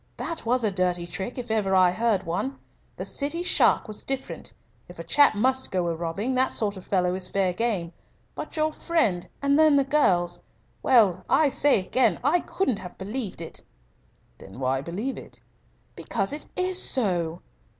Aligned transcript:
That 0.17 0.47
was 0.47 0.63
a 0.63 0.71
dirty 0.71 1.05
trick, 1.05 1.37
if 1.37 1.51
ever 1.51 1.75
I 1.75 1.91
heard 1.91 2.23
one. 2.23 2.57
The 2.97 3.05
City 3.05 3.43
shark 3.43 3.87
was 3.87 4.03
different. 4.03 4.51
If 4.89 4.97
a 4.97 5.03
chap 5.03 5.35
must 5.35 5.69
go 5.69 5.87
a 5.89 5.93
robbing, 5.95 6.33
that 6.33 6.53
sort 6.53 6.75
of 6.75 6.87
fellow 6.87 7.13
is 7.13 7.27
fair 7.27 7.53
game. 7.53 7.93
But 8.33 8.57
your 8.57 8.73
friend, 8.73 9.27
and 9.43 9.59
then 9.59 9.75
the 9.75 9.83
girls 9.83 10.39
well, 10.81 11.23
I 11.29 11.49
say 11.49 11.79
again, 11.79 12.19
I 12.23 12.39
couldn't 12.39 12.79
have 12.79 12.97
believed 12.97 13.41
it." 13.41 13.63
"Then 14.39 14.59
why 14.59 14.81
believe 14.81 15.19
it?" 15.19 15.43
"Because 15.95 16.33
it 16.33 16.47
is 16.57 16.81
so." 16.81 17.43